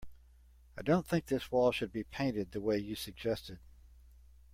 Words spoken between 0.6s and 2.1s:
I don't think this wall should be